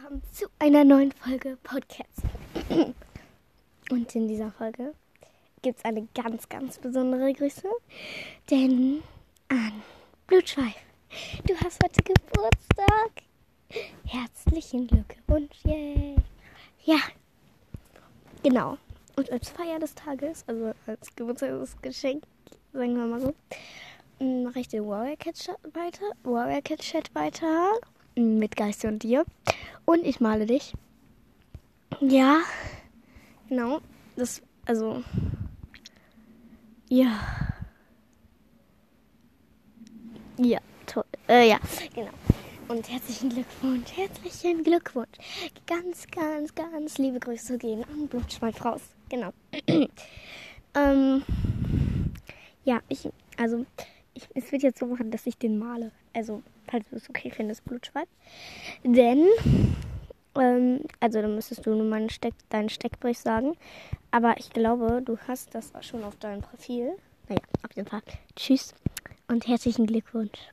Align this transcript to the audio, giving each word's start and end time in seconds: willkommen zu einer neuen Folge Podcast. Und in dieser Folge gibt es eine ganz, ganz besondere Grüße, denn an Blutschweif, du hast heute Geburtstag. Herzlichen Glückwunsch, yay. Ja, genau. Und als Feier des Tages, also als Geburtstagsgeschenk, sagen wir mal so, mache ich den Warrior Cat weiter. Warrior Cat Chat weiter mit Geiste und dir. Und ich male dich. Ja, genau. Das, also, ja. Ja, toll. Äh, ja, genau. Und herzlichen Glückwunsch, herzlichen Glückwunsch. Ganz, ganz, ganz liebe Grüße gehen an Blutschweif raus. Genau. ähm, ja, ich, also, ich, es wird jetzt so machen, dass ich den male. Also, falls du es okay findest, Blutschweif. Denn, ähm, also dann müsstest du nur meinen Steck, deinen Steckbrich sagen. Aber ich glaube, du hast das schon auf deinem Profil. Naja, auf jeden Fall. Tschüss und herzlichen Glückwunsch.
willkommen 0.00 0.22
zu 0.32 0.46
einer 0.58 0.84
neuen 0.84 1.12
Folge 1.12 1.58
Podcast. 1.62 2.22
Und 3.90 4.14
in 4.14 4.28
dieser 4.28 4.50
Folge 4.52 4.94
gibt 5.62 5.78
es 5.78 5.84
eine 5.84 6.06
ganz, 6.14 6.48
ganz 6.48 6.78
besondere 6.78 7.32
Grüße, 7.32 7.68
denn 8.50 9.02
an 9.48 9.82
Blutschweif, 10.26 10.76
du 11.46 11.54
hast 11.56 11.82
heute 11.82 12.02
Geburtstag. 12.02 13.10
Herzlichen 14.06 14.86
Glückwunsch, 14.86 15.56
yay. 15.64 16.16
Ja, 16.84 17.00
genau. 18.42 18.78
Und 19.16 19.30
als 19.30 19.50
Feier 19.50 19.80
des 19.80 19.94
Tages, 19.94 20.44
also 20.46 20.72
als 20.86 21.14
Geburtstagsgeschenk, 21.14 22.22
sagen 22.72 22.96
wir 22.96 23.06
mal 23.06 23.20
so, 23.20 23.34
mache 24.24 24.60
ich 24.60 24.68
den 24.68 24.86
Warrior 24.86 25.16
Cat 25.16 25.36
weiter. 25.74 26.04
Warrior 26.22 26.62
Cat 26.62 26.80
Chat 26.80 27.14
weiter 27.14 27.74
mit 28.14 28.56
Geiste 28.56 28.88
und 28.88 29.02
dir. 29.02 29.24
Und 29.84 30.04
ich 30.04 30.20
male 30.20 30.46
dich. 30.46 30.72
Ja, 32.00 32.40
genau. 33.48 33.80
Das, 34.16 34.42
also, 34.66 35.02
ja. 36.88 37.20
Ja, 40.38 40.58
toll. 40.86 41.04
Äh, 41.28 41.48
ja, 41.48 41.58
genau. 41.94 42.10
Und 42.68 42.88
herzlichen 42.88 43.30
Glückwunsch, 43.30 43.96
herzlichen 43.96 44.62
Glückwunsch. 44.62 45.18
Ganz, 45.66 46.06
ganz, 46.06 46.54
ganz 46.54 46.98
liebe 46.98 47.18
Grüße 47.18 47.58
gehen 47.58 47.84
an 47.84 48.06
Blutschweif 48.06 48.64
raus. 48.64 48.80
Genau. 49.08 49.32
ähm, 50.74 51.22
ja, 52.64 52.80
ich, 52.88 53.08
also, 53.36 53.66
ich, 54.14 54.28
es 54.34 54.52
wird 54.52 54.62
jetzt 54.62 54.78
so 54.78 54.86
machen, 54.86 55.10
dass 55.10 55.26
ich 55.26 55.36
den 55.38 55.58
male. 55.58 55.92
Also, 56.14 56.42
falls 56.68 56.88
du 56.90 56.96
es 56.96 57.08
okay 57.08 57.30
findest, 57.30 57.64
Blutschweif. 57.64 58.08
Denn, 58.84 59.26
ähm, 60.36 60.80
also 61.00 61.20
dann 61.22 61.34
müsstest 61.34 61.66
du 61.66 61.74
nur 61.74 61.84
meinen 61.84 62.10
Steck, 62.10 62.34
deinen 62.48 62.68
Steckbrich 62.68 63.18
sagen. 63.18 63.56
Aber 64.10 64.36
ich 64.38 64.50
glaube, 64.50 65.02
du 65.04 65.18
hast 65.28 65.54
das 65.54 65.72
schon 65.80 66.04
auf 66.04 66.16
deinem 66.16 66.42
Profil. 66.42 66.92
Naja, 67.28 67.42
auf 67.62 67.74
jeden 67.76 67.88
Fall. 67.88 68.02
Tschüss 68.36 68.74
und 69.28 69.46
herzlichen 69.46 69.86
Glückwunsch. 69.86 70.50